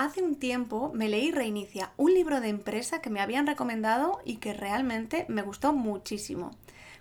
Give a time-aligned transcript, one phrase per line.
[0.00, 4.36] Hace un tiempo me leí Reinicia, un libro de empresa que me habían recomendado y
[4.36, 6.52] que realmente me gustó muchísimo.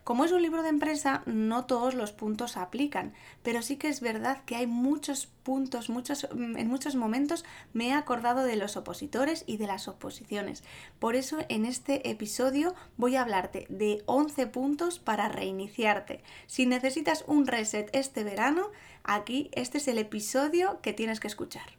[0.03, 4.01] Como es un libro de empresa, no todos los puntos aplican, pero sí que es
[4.01, 8.75] verdad que hay muchos puntos, muchos, mm, en muchos momentos me he acordado de los
[8.75, 10.65] opositores y de las oposiciones.
[10.99, 16.21] Por eso en este episodio voy a hablarte de 11 puntos para reiniciarte.
[16.47, 18.71] Si necesitas un reset este verano,
[19.05, 21.78] aquí este es el episodio que tienes que escuchar.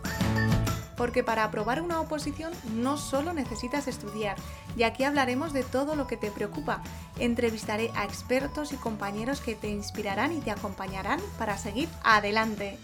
[1.01, 4.37] porque para aprobar una oposición no solo necesitas estudiar,
[4.77, 6.83] y aquí hablaremos de todo lo que te preocupa.
[7.17, 12.77] Entrevistaré a expertos y compañeros que te inspirarán y te acompañarán para seguir adelante.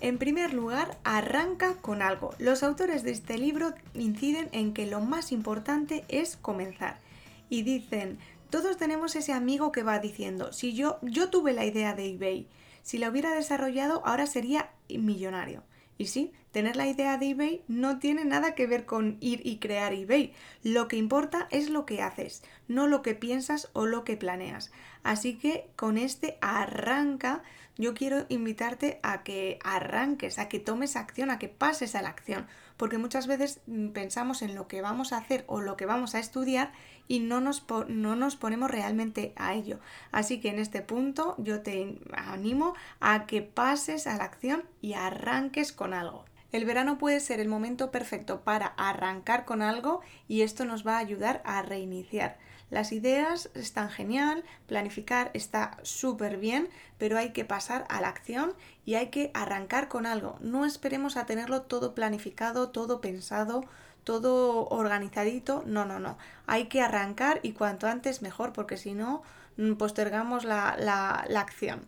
[0.00, 2.34] En primer lugar, arranca con algo.
[2.38, 7.00] Los autores de este libro inciden en que lo más importante es comenzar.
[7.48, 11.92] Y dicen, todos tenemos ese amigo que va diciendo, si yo, yo tuve la idea
[11.92, 12.46] de eBay,
[12.86, 15.64] si la hubiera desarrollado ahora sería millonario.
[15.98, 19.58] Y sí, tener la idea de eBay no tiene nada que ver con ir y
[19.58, 20.32] crear eBay.
[20.62, 24.70] Lo que importa es lo que haces, no lo que piensas o lo que planeas.
[25.02, 27.42] Así que con este arranca,
[27.76, 32.10] yo quiero invitarte a que arranques, a que tomes acción, a que pases a la
[32.10, 32.46] acción.
[32.76, 36.14] Porque muchas veces mm, pensamos en lo que vamos a hacer o lo que vamos
[36.14, 36.72] a estudiar
[37.08, 39.80] y no nos, no nos ponemos realmente a ello.
[40.12, 44.94] Así que en este punto yo te animo a que pases a la acción y
[44.94, 46.24] arranques con algo.
[46.52, 50.96] El verano puede ser el momento perfecto para arrancar con algo y esto nos va
[50.96, 52.38] a ayudar a reiniciar.
[52.68, 58.54] Las ideas están genial, planificar está súper bien, pero hay que pasar a la acción
[58.84, 60.36] y hay que arrancar con algo.
[60.40, 63.64] No esperemos a tenerlo todo planificado, todo pensado,
[64.02, 65.62] todo organizadito.
[65.64, 66.18] No, no, no.
[66.46, 69.22] Hay que arrancar y cuanto antes mejor, porque si no,
[69.56, 71.86] mm, postergamos la, la, acción.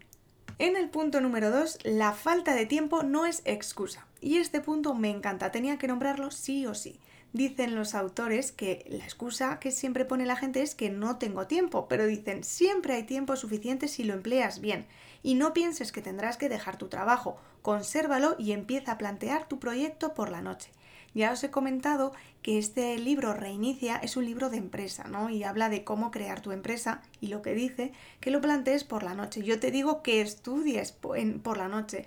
[0.60, 4.08] En el punto número 2, la falta de tiempo no es excusa.
[4.20, 6.98] Y este punto me encanta, tenía que nombrarlo sí o sí.
[7.32, 11.46] Dicen los autores que la excusa que siempre pone la gente es que no tengo
[11.46, 14.86] tiempo, pero dicen siempre hay tiempo suficiente si lo empleas bien.
[15.22, 19.60] Y no pienses que tendrás que dejar tu trabajo, consérvalo y empieza a plantear tu
[19.60, 20.70] proyecto por la noche.
[21.14, 25.30] Ya os he comentado que este libro Reinicia es un libro de empresa, ¿no?
[25.30, 29.02] Y habla de cómo crear tu empresa y lo que dice que lo plantees por
[29.02, 29.42] la noche.
[29.42, 32.06] Yo te digo que estudies por la noche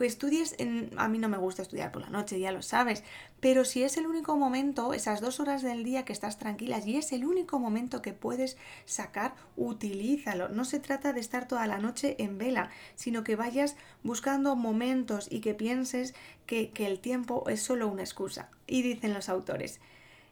[0.00, 0.90] que estudies, en...
[0.96, 3.04] a mí no me gusta estudiar por la noche, ya lo sabes,
[3.38, 6.96] pero si es el único momento, esas dos horas del día que estás tranquilas y
[6.96, 8.56] es el único momento que puedes
[8.86, 10.48] sacar, utilízalo.
[10.48, 15.28] No se trata de estar toda la noche en vela, sino que vayas buscando momentos
[15.30, 16.14] y que pienses
[16.46, 18.50] que, que el tiempo es solo una excusa.
[18.66, 19.80] Y dicen los autores,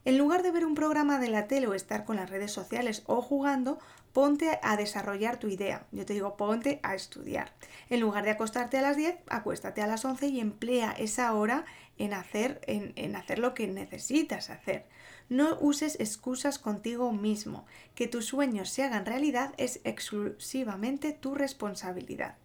[0.05, 3.03] en lugar de ver un programa de la tele o estar con las redes sociales
[3.07, 3.79] o jugando,
[4.13, 5.87] ponte a desarrollar tu idea.
[5.93, 7.53] Yo te digo, ponte a estudiar.
[7.91, 11.65] En lugar de acostarte a las 10, acuéstate a las 11 y emplea esa hora
[11.99, 14.87] en hacer, en, en hacer lo que necesitas hacer.
[15.29, 17.67] No uses excusas contigo mismo.
[17.95, 22.37] Que tus sueños se hagan realidad es exclusivamente tu responsabilidad.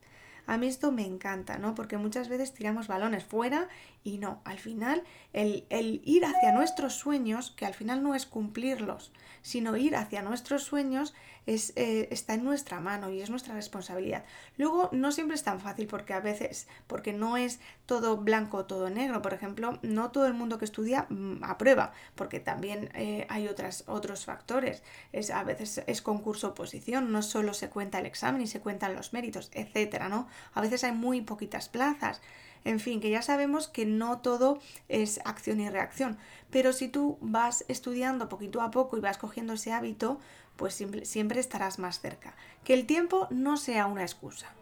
[0.46, 1.74] A mí esto me encanta, ¿no?
[1.74, 3.70] Porque muchas veces tiramos balones fuera
[4.04, 8.26] y no, al final el, el, ir hacia nuestros sueños, que al final no es
[8.26, 9.12] cumplirlos,
[9.42, 11.14] sino ir hacia nuestros sueños,
[11.46, 14.24] es, eh, está en nuestra mano y es nuestra responsabilidad.
[14.58, 18.66] Luego, no siempre es tan fácil porque a veces, porque no es todo blanco o
[18.66, 19.22] todo negro.
[19.22, 23.84] Por ejemplo, no todo el mundo que estudia mm, aprueba, porque también eh, hay otras,
[23.88, 24.84] otros factores.
[25.12, 28.96] Es, a veces es concurso oposición, no solo se cuenta el examen y se cuentan
[28.96, 30.28] los méritos, etcétera, ¿no?
[30.54, 32.22] A veces hay muy poquitas plazas.
[32.66, 36.18] En fin, que ya sabemos que no todo es acción y reacción,
[36.50, 40.20] pero si tú vas estudiando poquito a poco y vas cogiendo ese hábito,
[40.56, 40.74] pues
[41.04, 42.36] siempre, estarás más cerca.
[42.64, 44.54] Que el tiempo no sea una excusa.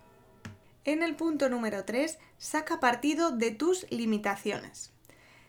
[0.83, 4.91] En el punto número 3, saca partido de tus limitaciones.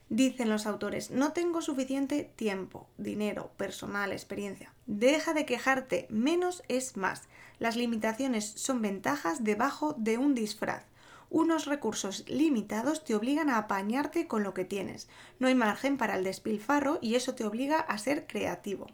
[0.08, 4.74] Dicen los autores, no tengo suficiente tiempo, dinero, personal, experiencia.
[4.86, 7.22] Deja de quejarte, menos es más.
[7.58, 10.84] Las limitaciones son ventajas debajo de un disfraz.
[11.30, 15.08] Unos recursos limitados te obligan a apañarte con lo que tienes.
[15.38, 18.88] No hay margen para el despilfarro y eso te obliga a ser creativo.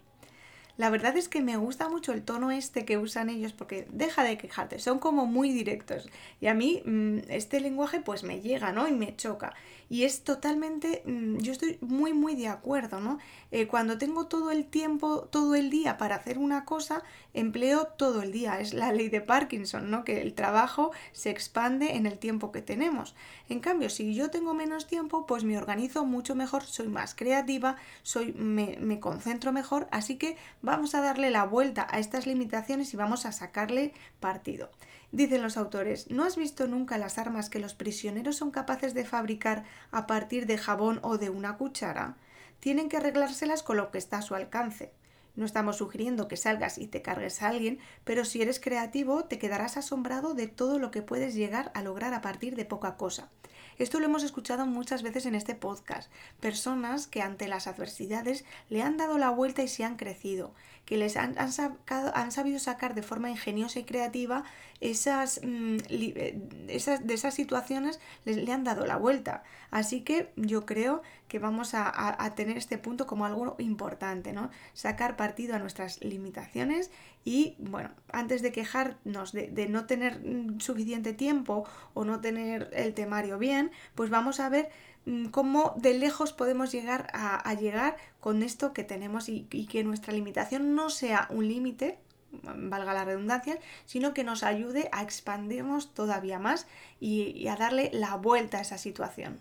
[0.79, 4.23] La verdad es que me gusta mucho el tono este que usan ellos porque deja
[4.23, 6.07] de quejarte, son como muy directos.
[6.39, 8.87] Y a mí mm, este lenguaje pues me llega, ¿no?
[8.87, 9.53] Y me choca.
[9.89, 13.17] Y es totalmente, mm, yo estoy muy, muy de acuerdo, ¿no?
[13.51, 17.03] Eh, cuando tengo todo el tiempo, todo el día para hacer una cosa,
[17.33, 18.61] empleo todo el día.
[18.61, 20.05] Es la ley de Parkinson, ¿no?
[20.05, 23.15] Que el trabajo se expande en el tiempo que tenemos.
[23.49, 27.75] En cambio, si yo tengo menos tiempo, pues me organizo mucho mejor, soy más creativa,
[28.03, 30.37] soy, me, me concentro mejor, así que
[30.69, 34.69] vamos a darle la vuelta a estas limitaciones y vamos a sacarle partido.
[35.11, 39.03] Dicen los autores, ¿no has visto nunca las armas que los prisioneros son capaces de
[39.03, 42.17] fabricar a partir de jabón o de una cuchara?
[42.59, 44.93] Tienen que arreglárselas con lo que está a su alcance.
[45.35, 49.39] No estamos sugiriendo que salgas y te cargues a alguien, pero si eres creativo te
[49.39, 53.31] quedarás asombrado de todo lo que puedes llegar a lograr a partir de poca cosa.
[53.79, 56.11] Esto lo hemos escuchado muchas veces en este podcast.
[56.41, 60.53] Personas que ante las adversidades le han dado la vuelta y se han crecido,
[60.85, 64.43] que les han, han sabido sacar de forma ingeniosa y creativa
[64.81, 69.43] esas, mm, eh, esas de esas situaciones, les, le han dado la vuelta.
[69.71, 74.49] Así que yo creo que vamos a, tener este punto como algo importante, ¿no?
[74.73, 76.91] Sacar partido a nuestras limitaciones
[77.23, 82.93] y, bueno, antes de quejarnos de, no tener mm, suficiente tiempo o no tener el
[82.93, 84.69] temario bien, pues vamos a ver
[85.05, 90.13] mm, cómo de lejos podemos llegar a, llegar con esto que tenemos y, que nuestra
[90.13, 91.99] limitación no sea un límite,
[92.31, 96.67] valga la redundancia, sino que nos ayude a expandirnos todavía más
[96.99, 99.39] y a darle la vuelta a esa situación.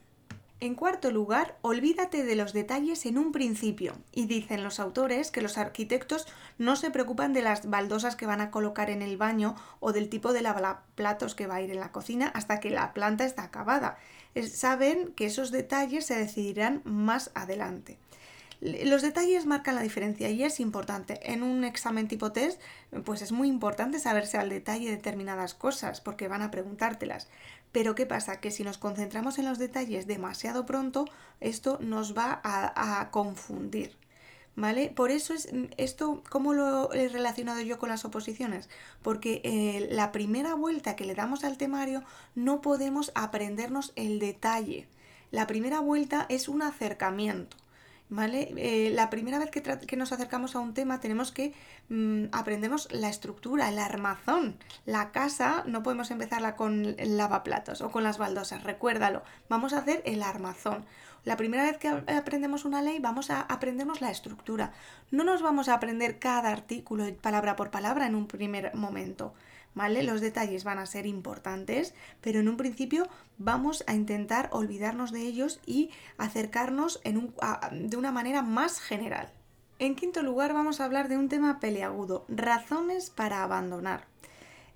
[0.61, 3.95] En cuarto lugar, olvídate de los detalles en un principio.
[4.11, 6.27] Y dicen los autores que los arquitectos
[6.59, 10.09] no se preocupan de las baldosas que van a colocar en el baño o del
[10.09, 13.45] tipo de lavaplatos que va a ir en la cocina hasta que la planta está
[13.45, 13.99] acabada.
[14.53, 17.97] Saben que esos detalles se decidirán más adelante.
[18.61, 21.21] Los detalles marcan la diferencia y es importante.
[21.33, 22.61] En un examen tipo test,
[23.05, 27.29] pues es muy importante saberse al detalle determinadas cosas porque van a preguntártelas.
[27.73, 28.41] Pero ¿qué pasa?
[28.41, 31.05] Que si nos concentramos en los detalles demasiado pronto,
[31.41, 33.97] esto nos va a, confundir.
[34.57, 34.91] ¿Vale?
[34.91, 38.69] Por eso es esto, ¿cómo lo he relacionado yo con las oposiciones?
[39.03, 42.03] Porque eh, la primera vuelta que le damos al temario
[42.35, 44.89] no podemos aprendernos el detalle.
[45.31, 47.57] La primera vuelta es un acercamiento.
[48.11, 48.53] ¿Vale?
[48.57, 51.53] Eh, la primera vez que, nos acercamos a un tema tenemos que
[51.89, 54.57] mm, aprendemos la estructura, el armazón.
[54.85, 59.23] La casa no podemos empezarla con el lavaplatos o con las baldosas, recuérdalo.
[59.49, 60.85] Vamos a hacer el armazón.
[61.25, 64.73] La primera vez que aprendemos una ley vamos a aprendernos la estructura.
[65.11, 69.35] No nos vamos a aprender cada artículo palabra por palabra en un primer momento.
[69.79, 73.07] Los detalles van a ser importantes, pero en un principio
[73.39, 79.31] vamos a intentar olvidarnos de ellos y acercarnos de una manera más general.
[79.79, 84.07] En quinto lugar vamos a hablar de un tema peleagudo, razones para abandonar.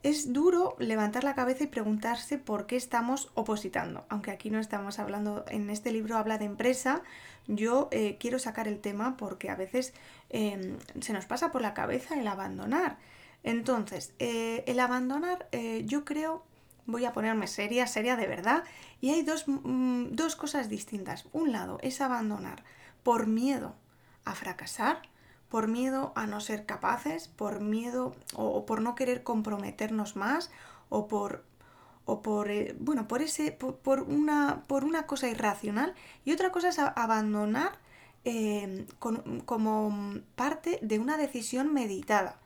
[0.04, 5.00] Es duro levantar la cabeza y preguntarse por qué estamos opositando, aunque aquí no estamos
[5.00, 7.02] hablando, en este libro habla de empresa,
[7.48, 9.94] yo eh, quiero sacar el tema porque a veces
[10.30, 12.98] em, se nos pasa por la cabeza el abandonar.
[13.44, 16.44] Entonces, eh, el abandonar, eh, yo creo,
[16.86, 18.64] voy a ponerme seria, seria de verdad,
[19.00, 21.26] y hay dos, mm, dos cosas distintas.
[21.32, 22.64] Un lado es abandonar
[23.02, 23.74] por miedo
[24.24, 25.02] a fracasar,
[25.48, 30.50] por miedo a no ser capaces, por miedo o, por no querer comprometernos más,
[30.88, 31.44] o por
[32.04, 35.94] o por eh, bueno por ese por, una por una cosa irracional
[36.24, 37.78] y otra cosa es abandonar
[39.44, 42.41] como parte de una decisión meditada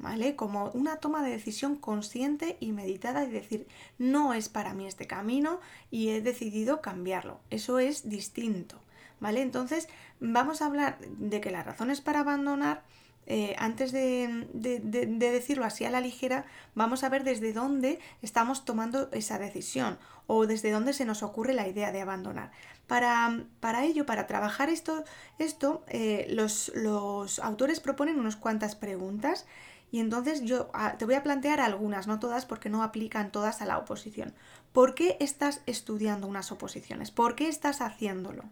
[0.00, 0.34] ¿vale?
[0.34, 3.66] Como una toma de decisión consciente y meditada y decir,
[3.98, 7.40] no es para mí este camino y he decidido cambiarlo.
[7.50, 8.76] Eso es distinto,
[9.20, 9.42] ¿vale?
[9.42, 9.88] Entonces,
[10.18, 12.82] vamos a hablar de que las razones para abandonar,
[13.26, 19.10] eh, antes de, decirlo así a la ligera, vamos a ver desde dónde estamos tomando
[19.12, 22.52] esa decisión o desde dónde se nos ocurre la idea de abandonar.
[22.86, 25.04] Para, para ello, para trabajar esto,
[25.38, 29.46] esto eh, los, los autores proponen unas cuantas preguntas
[29.90, 33.60] y entonces yo ah, te voy a plantear algunas, no todas porque no aplican todas
[33.62, 34.34] a la oposición.
[34.72, 37.10] ¿Por qué estás estudiando unas oposiciones?
[37.10, 38.44] ¿Por qué estás haciéndolo?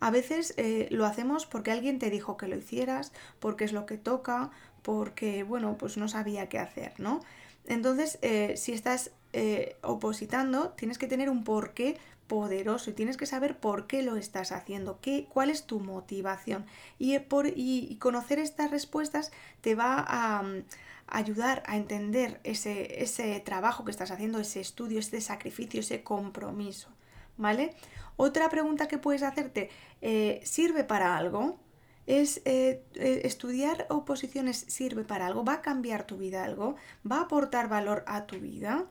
[0.00, 3.86] A veces eh, lo hacemos porque alguien te dijo que lo hicieras, porque es lo
[3.86, 4.50] que toca,
[4.82, 7.20] porque, bueno, pues no sabía qué hacer, ¿no?
[7.66, 11.96] Entonces, eh, si estás eh, opositando, tienes que tener un porqué
[12.26, 16.66] poderoso y tienes que saber por qué lo estás haciendo, qué, cuál es tu motivación.
[16.98, 20.64] Y, por, y conocer estas respuestas te va a, mm,
[21.06, 26.88] ayudar a entender ese, ese trabajo que estás haciendo, ese estudio, ese sacrificio, ese compromiso.
[27.36, 27.74] ¿Vale?
[28.16, 31.58] Otra pregunta que puedes hacerte, eh, ¿sirve para algo?
[32.06, 36.76] es eh, eh, estudiar oposiciones sirve para algo, va a cambiar tu vida algo,
[37.10, 38.86] va a aportar valor a tu vida.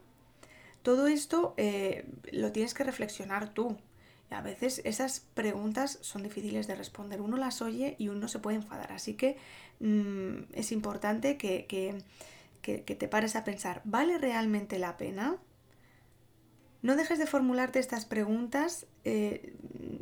[0.84, 3.78] Todo esto eh, lo tienes que reflexionar tú.
[4.30, 7.22] a veces esas preguntas son difíciles de responder.
[7.22, 8.92] Uno las oye y uno se puede enfadar.
[8.92, 9.38] Así que
[9.80, 11.66] mm, es importante que,
[12.62, 15.38] que te pares a pensar, ¿vale realmente la pena?
[16.82, 19.52] No dejes de formularte estas preguntas y,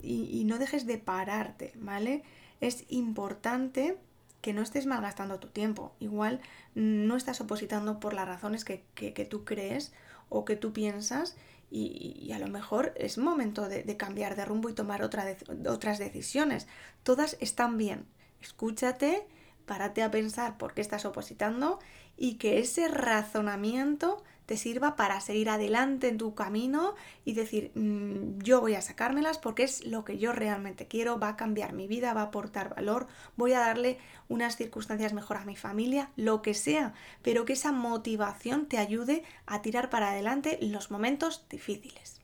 [0.04, 2.24] y, no dejes de pararte, ¿vale?
[2.62, 3.98] es importante
[4.42, 5.94] que no estés malgastando tu tiempo.
[6.00, 6.40] Igual
[6.74, 9.92] no estás opositando por las razones que, tú crees
[10.32, 11.36] o que tú piensas
[11.70, 16.68] y, a lo mejor es momento de, cambiar de rumbo y tomar otras decisiones.
[17.04, 18.08] Todas están bien.
[18.42, 19.28] Escúchate,
[19.66, 21.80] párate a pensar por qué estás opositando
[22.18, 26.94] y que ese razonamiento te sirva para seguir adelante en tu camino
[27.24, 31.30] y decir, mm, yo voy a sacármelas porque es lo que yo realmente quiero, va
[31.30, 35.46] a cambiar mi vida, va a aportar valor, voy a darle unas circunstancias mejor a
[35.46, 40.60] mi familia, lo que sea, pero que esa motivación te ayude a tirar para adelante
[40.62, 42.20] los momentos difíciles.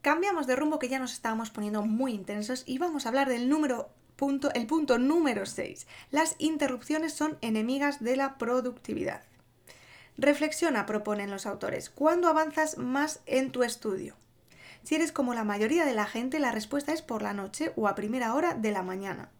[0.00, 3.50] Cambiamos de rumbo que ya nos estábamos poniendo muy intensos y vamos a hablar del
[3.50, 5.86] número punto, el punto número 6.
[6.12, 9.27] Las interrupciones son enemigas de la productividad.
[10.18, 14.16] Reflexiona, proponen los autores, ¿cuándo avanzas más en tu estudio?
[14.82, 17.86] Si eres como la mayoría de la gente, la respuesta es por la noche o
[17.86, 19.30] a primera hora de la mañana.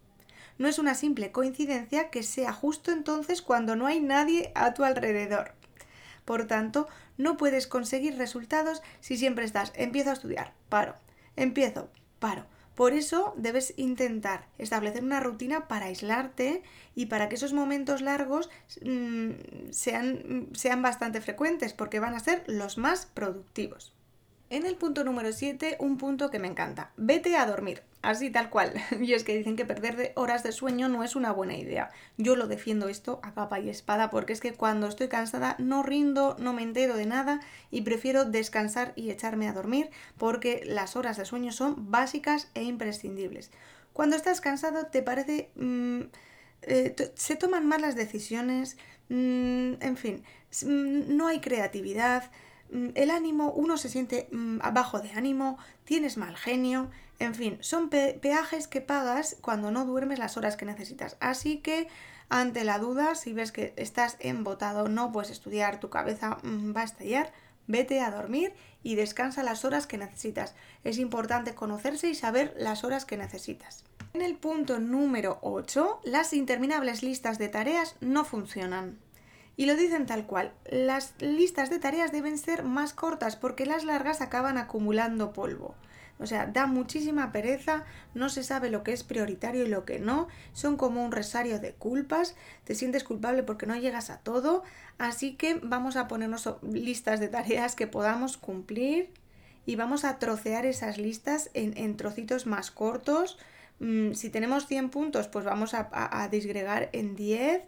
[0.56, 4.85] No es una simple coincidencia que sea justo entonces cuando no hay nadie a tu
[4.85, 5.52] alrededor.
[6.25, 10.94] Por tanto, no puedes conseguir resultados si siempre estás empiezo a estudiar, paro,
[11.35, 12.47] empiezo, paro,
[12.78, 16.62] por eso debes intentar establecer una rutina para aislarte
[16.94, 18.50] y para que esos momentos largos
[18.85, 19.30] mm,
[19.73, 23.98] sean, sean bastante frecuentes, porque van a ser los más productivos.
[24.50, 26.90] En el punto número 7, un punto que me encanta.
[26.97, 27.83] Vete a dormir.
[28.00, 28.73] Así tal cual.
[29.00, 31.90] Y es que dicen que perder horas de sueño no es una buena idea.
[32.17, 35.83] Yo lo defiendo esto a capa y espada porque es que cuando estoy cansada no
[35.83, 37.40] rindo, no me entero de nada
[37.71, 42.62] y prefiero descansar y echarme a dormir porque las horas de sueño son básicas e
[42.62, 43.50] imprescindibles.
[43.93, 45.50] Cuando estás cansado te parece...
[45.57, 46.02] Mm,
[46.62, 48.76] eh, se toman malas decisiones,
[49.11, 50.25] mm, en fin,
[50.62, 52.31] mm, no hay creatividad,
[52.94, 57.88] el ánimo, uno se siente mm, abajo de ánimo, tienes mal genio, en fin, son
[57.88, 61.16] peajes que pagas cuando no duermes las horas que necesitas.
[61.20, 61.88] Así que
[62.28, 66.82] ante la duda, si ves que estás embotado, no puedes estudiar, tu cabeza mm, va
[66.82, 67.32] a estallar,
[67.66, 70.54] vete a dormir y descansa las horas que necesitas.
[70.84, 73.84] Es importante conocerse y saber las horas que necesitas.
[74.14, 78.98] En el punto número 8, las interminables listas de tareas no funcionan.
[79.59, 83.83] Y lo dicen tal cual, las listas de tareas deben ser más cortas porque las
[83.83, 85.75] largas acaban acumulando polvo.
[86.21, 87.85] O sea, da muchísima pereza,
[88.15, 91.59] no se sabe lo que es prioritario y lo que no, son como un resario
[91.59, 94.62] de culpas, te sientes culpable porque no llegas a todo,
[94.97, 99.11] así que vamos a ponernos listas de tareas que podamos cumplir
[99.67, 103.38] y vamos a trocear esas listas en, trocitos más cortos.
[103.81, 107.65] Mm, si tenemos 100 puntos, pues vamos a, a disgregar en 10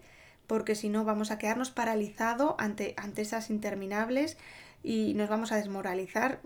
[0.51, 4.37] porque si no vamos a quedarnos paralizados ante, ante esas interminables
[4.83, 6.41] y nos vamos a desmoralizar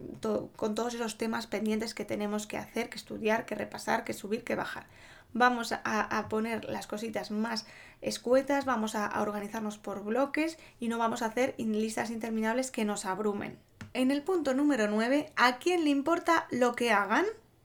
[0.56, 4.44] con todos esos temas pendientes que tenemos que hacer, que estudiar, que repasar, que subir,
[4.44, 4.84] que bajar.
[5.32, 7.64] Vamos a, poner las cositas más
[8.02, 12.84] escuetas, vamos a, a organizarnos por bloques y no vamos a hacer listas interminables que
[12.84, 13.56] nos abrumen.
[13.94, 17.24] En el punto número 9, ¿a quién le importa lo que hagan?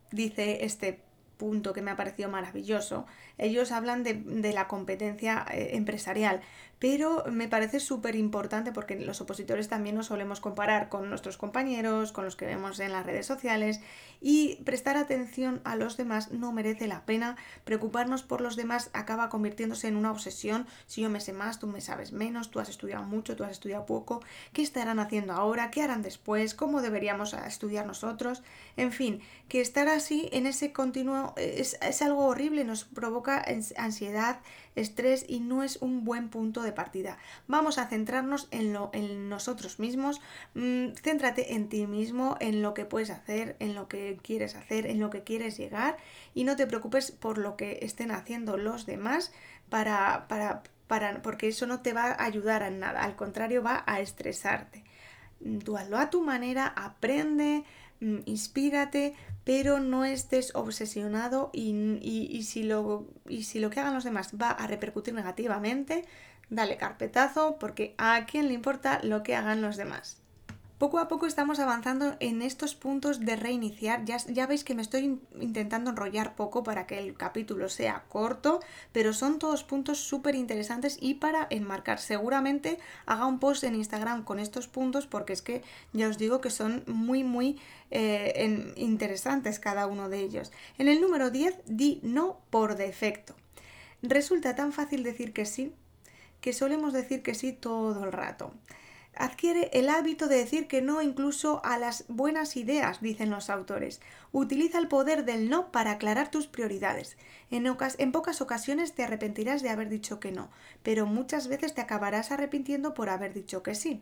[0.10, 1.02] Dice este
[1.40, 3.08] punto que me ha parecido maravilloso.
[3.40, 6.42] Ellos hablan de, la competencia eh, empresarial,
[6.80, 12.14] pero me parece súper importante porque los opositores también nos solemos comparar con nuestros compañeros,
[12.14, 13.82] con los que vemos en las redes sociales
[14.22, 17.36] y prestar atención a los demás no merece la pena.
[17.66, 20.68] Preocuparnos por los demás acaba convirtiéndose en una obsesión.
[20.88, 23.52] Si yo me sé más, tú me sabes menos, tú has estudiado mucho, tú has
[23.52, 24.22] estudiado poco,
[24.54, 25.72] ¿qué estarán haciendo ahora?
[25.72, 26.54] ¿Qué harán después?
[26.54, 28.42] ¿Cómo deberíamos estudiar nosotros?
[28.78, 33.44] En fin, que estar así en ese continuo es, es algo horrible, nos provoca
[33.78, 34.40] ansiedad,
[34.76, 37.18] estrés y no es un buen punto de partida.
[37.48, 40.22] Vamos a centrarnos en, lo, en nosotros mismos,
[40.54, 44.86] mm, céntrate en ti mismo, en lo que puedes hacer, en lo que quieres hacer,
[44.86, 45.98] en lo que quieres llegar
[46.34, 49.32] y no te preocupes por lo que estén haciendo los demás
[49.70, 53.84] para, para, para porque eso no te va a ayudar a nada, al contrario va
[53.86, 54.84] a estresarte.
[55.64, 57.64] Tú hazlo a tu manera, aprende,
[58.02, 59.14] Mm, inspírate,
[59.50, 64.52] pero no estés obsesionado y, si lo, y si lo que hagan los demás va
[64.52, 66.06] a repercutir negativamente,
[66.52, 70.19] dale carpetazo porque a quién le importa lo que hagan los demás.
[70.80, 74.06] Poco a poco estamos avanzando en estos puntos de reiniciar.
[74.06, 78.62] Ya, veis que me estoy intentando enrollar poco para que el capítulo sea corto,
[78.94, 82.00] pero son todos puntos súper interesantes y para enmarcar.
[82.00, 86.40] Seguramente haga un post en Instagram con estos puntos porque es que ya os digo
[86.40, 87.60] que son muy, muy
[87.92, 90.54] eh, interesantes cada uno de ellos.
[90.78, 93.36] En el número 10, di no por defecto.
[94.02, 95.74] Resulta tan fácil decir que sí
[96.40, 98.54] que solemos decir que sí todo el rato.
[99.16, 104.02] Adquiere el hábito de decir que no incluso a las buenas ideas, dicen los autores.
[104.32, 107.18] Utiliza el poder del no para aclarar tus prioridades.
[107.52, 110.50] En, pocas ocasiones te arrepentirás de haber dicho que no,
[110.84, 114.02] pero muchas veces te acabarás arrepintiendo por haber dicho que sí.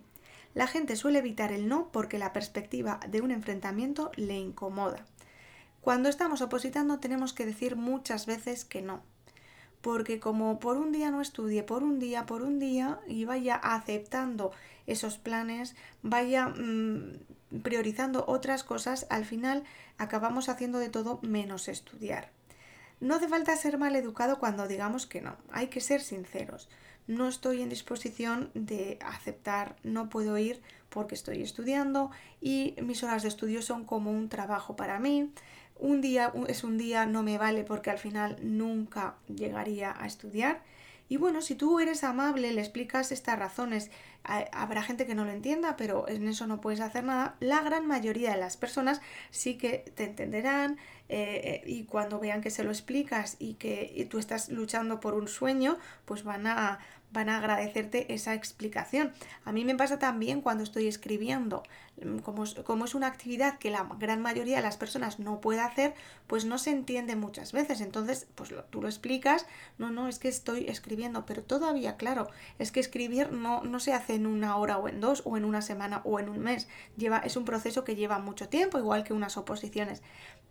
[0.54, 5.06] La gente suele evitar el no porque la perspectiva de un enfrentamiento le incomoda.
[5.82, 9.02] Cuando estamos opositando tenemos que decir muchas veces que no,
[9.82, 13.56] porque como por un día no estudie, por un día, por un día, y vaya
[13.56, 14.52] aceptando
[14.86, 17.20] esos planes, vaya mm,
[17.62, 19.64] priorizando otras cosas, al final
[19.98, 22.32] acabamos haciendo de todo menos estudiar.
[23.00, 26.68] No hace falta ser mal educado cuando digamos que no, hay que ser sinceros.
[27.06, 33.22] No estoy en disposición de aceptar, no puedo ir porque estoy estudiando y mis horas
[33.22, 35.32] de estudio son como un trabajo para mí
[35.80, 40.62] un día es un día, no me vale porque al final nunca llegaría a estudiar.
[41.10, 43.92] Y bueno, si tú eres amable, le explicas estas razones,
[44.52, 47.36] habrá gente que no lo entienda, pero en eso no puedes hacer nada.
[47.40, 52.50] La gran mayoría de las personas sí que te entenderán eh, y cuando vean que
[52.50, 56.80] se lo explicas y que tú estás luchando por un sueño, pues van a,
[57.12, 59.14] van a agradecerte esa explicación.
[59.46, 61.64] A mí me pasa también cuando estoy escribiendo,
[62.04, 65.62] mm, como, como, es una actividad que la gran mayoría de las personas no puede
[65.62, 65.94] hacer,
[66.28, 67.82] pues no se entiende muchas veces.
[67.82, 69.46] Entonces, pues tú lo explicas,
[69.78, 72.28] no, no, es que estoy escribiendo, pero todavía, claro,
[72.60, 75.46] es que escribir no, no se hace en una hora o en dos, o en
[75.46, 76.68] una semana o en un mes.
[76.98, 80.02] Lleva, es un proceso que lleva mucho tiempo, igual que unas oposiciones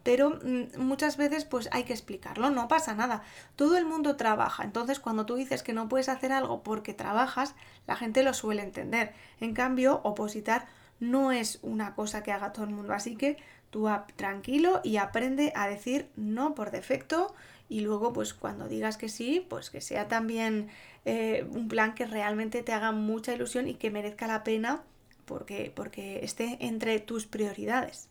[0.07, 3.25] pero mm, muchas veces pues hay que explicarlo, no pasa nada.
[3.57, 7.57] Todo el mundo trabaja, entonces cuando tú dices que no puedes hacer algo porque trabajas,
[7.89, 9.15] la gente lo suele entender.
[9.41, 10.69] En cambio, opositar
[11.01, 13.37] no es una cosa que haga todo el mundo, así que
[13.71, 17.35] tú tranquilo y aprende a decir no por defecto
[17.69, 20.69] y luego pues cuando digas que sí, pues que sea también
[21.05, 24.83] eh, un plan que realmente te haga mucha ilusión y que merezca la pena
[25.25, 28.09] porque, porque esté entre tus prioridades.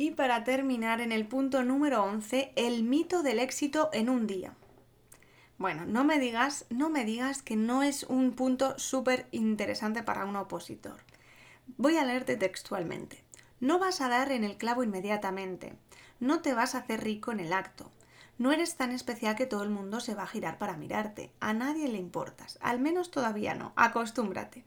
[0.00, 4.54] Y para terminar, en el punto número 11, el mito del éxito en un día.
[5.58, 10.24] Bueno, no me digas, no me digas que no es un punto súper interesante para
[10.24, 11.00] un opositor.
[11.78, 13.24] Voy a leerte textualmente.
[13.58, 15.74] No vas a dar en el clavo inmediatamente.
[16.20, 17.90] No te vas a hacer rico en el acto.
[18.38, 21.32] No eres tan especial que todo el mundo se va a girar para mirarte.
[21.40, 22.56] A nadie le importas.
[22.62, 23.72] Al menos todavía no.
[23.74, 24.64] Acostúmbrate.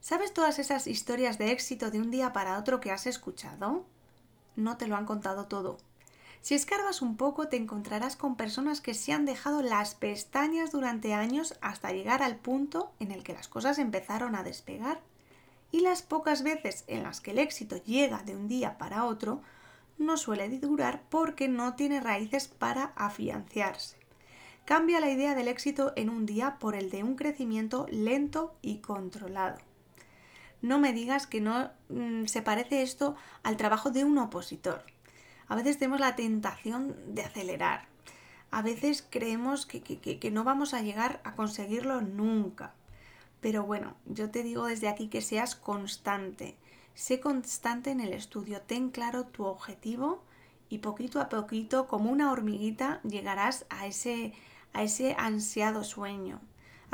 [0.00, 3.86] ¿Sabes todas esas historias de éxito de un día para otro que has escuchado?
[4.56, 5.78] No te lo han contado todo.
[6.40, 11.14] Si escarbas un poco te encontrarás con personas que se han dejado las pestañas durante
[11.14, 15.00] años hasta llegar al punto en el que las cosas empezaron a despegar.
[15.72, 19.40] Y las pocas veces en las que el éxito llega de un día para otro,
[19.96, 23.96] no suele durar porque no tiene raíces para afianciarse.
[24.66, 28.78] Cambia la idea del éxito en un día por el de un crecimiento lento y
[28.78, 29.58] controlado
[30.64, 34.82] no me digas que no mm, se parece esto al trabajo de un opositor.
[35.46, 37.86] A veces tenemos la tentación de acelerar.
[38.50, 42.72] A veces creemos que, que no vamos a llegar a conseguirlo nunca.
[43.42, 46.56] Pero bueno, yo te digo desde aquí que seas constante.
[46.94, 50.22] Sé constante en el estudio, ten claro tu objetivo
[50.70, 54.32] y poquito a poquito, como una hormiguita, llegarás a ese,
[54.72, 56.40] a ese ansiado sueño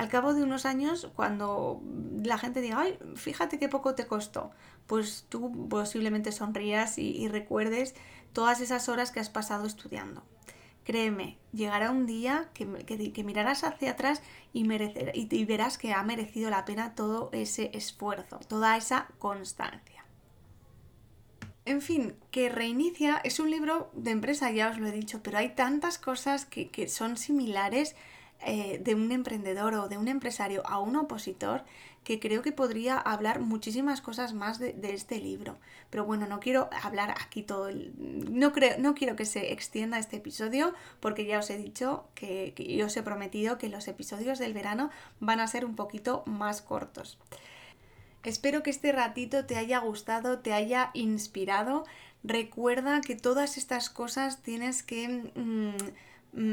[0.01, 1.83] al cabo de unos años, cuando
[2.25, 4.51] la gente diga, ay, fíjate qué poco te costó,
[4.87, 7.95] pues tú posiblemente sonrías y, recuerdes
[8.33, 10.23] todas esas horas que has pasado estudiando.
[10.85, 12.65] Créeme, llegará un día que,
[13.25, 14.23] mirarás hacia atrás
[14.55, 14.65] y,
[15.45, 20.07] verás que ha merecido la pena todo ese esfuerzo, toda esa constancia.
[21.67, 25.37] En fin, que reinicia es un libro de empresa, ya os lo he dicho, pero
[25.37, 27.95] hay tantas cosas que son similares
[28.45, 31.65] eh, de un emprendedor o de un empresario a un opositor
[32.05, 35.59] que creo que podría hablar muchísimas cosas más de, este libro.
[35.91, 37.93] Pero bueno, no quiero hablar aquí todo el...
[37.99, 42.55] No, creo, no quiero que se extienda este episodio porque ya os he dicho que,
[42.57, 46.23] que yo os he prometido que los episodios del verano van a ser un poquito
[46.25, 47.19] más cortos.
[48.23, 51.85] Espero que este ratito te haya gustado, te haya inspirado.
[52.23, 55.31] Recuerda que todas estas cosas tienes que...
[55.35, 55.77] Mm,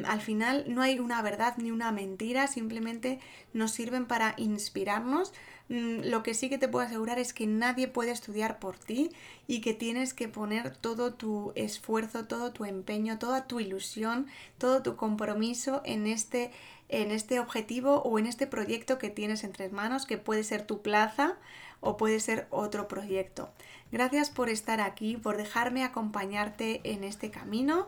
[0.05, 3.19] al final no hay una verdad ni una mentira, simplemente
[3.53, 5.33] nos sirven para inspirarnos.
[5.69, 9.11] Mm, lo que sí que te puedo asegurar es que nadie puede estudiar por ti
[9.47, 14.81] y que tienes que poner todo tu esfuerzo, todo tu empeño, toda tu ilusión, todo
[14.81, 16.51] tu compromiso en este,
[16.89, 20.81] en este objetivo o en este proyecto que tienes entre manos, que puede ser tu
[20.81, 21.37] plaza
[21.81, 23.49] o puede ser otro proyecto.
[23.91, 27.87] Gracias por estar aquí, por dejarme acompañarte en este camino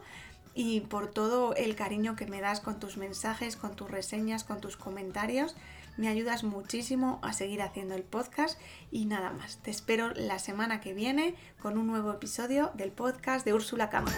[0.61, 4.59] y por todo el cariño que me das con tus mensajes, con tus reseñas, con
[4.59, 5.55] tus comentarios.
[5.95, 8.59] Me ayudas muchísimo a seguir haciendo el podcast
[8.91, 9.59] y nada más.
[9.59, 14.13] Te espero la semana que viene con un nuevo episodio del podcast de Úrsula Campos.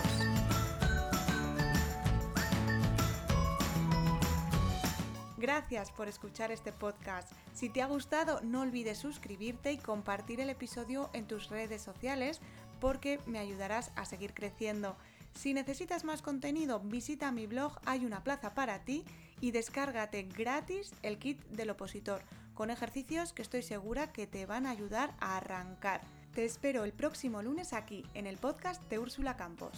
[5.38, 7.32] Gracias por escuchar este podcast.
[7.54, 12.42] Si te ha gustado, no olvides suscribirte y compartir el episodio en tus redes sociales
[12.80, 14.98] porque me ayudarás a seguir creciendo.
[15.34, 19.04] Si necesitas más contenido, visita mi blog Hay una plaza para ti
[19.40, 22.22] y descárgate gratis el kit del opositor,
[22.54, 26.02] con ejercicios que estoy segura que te van a ayudar a arrancar.
[26.34, 29.72] Te espero el próximo lunes aquí, en el podcast de Úrsula Campos.